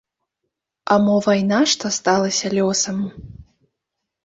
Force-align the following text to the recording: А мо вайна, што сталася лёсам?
А 0.95 0.97
мо 1.05 1.17
вайна, 1.25 1.59
што 1.75 1.85
сталася 1.99 2.53
лёсам? 2.57 2.97